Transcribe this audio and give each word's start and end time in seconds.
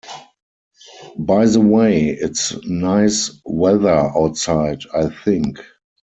Btw, 1.19 1.75
it's 2.19 2.55
nice 2.65 3.39
weather 3.45 4.09
outside 4.17 4.79
I 4.95 5.09
think. 5.09 5.59